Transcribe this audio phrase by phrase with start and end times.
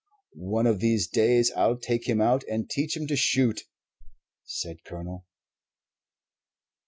[0.33, 3.61] "One of these days I'll take him out and teach him to shoot,"
[4.43, 5.27] said the Colonel.